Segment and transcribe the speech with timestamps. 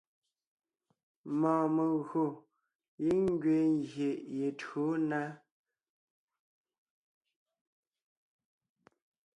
[1.39, 2.23] Mɔɔn megÿò
[3.03, 5.21] giŋ ngẅiin ngyè ye tÿǒ na.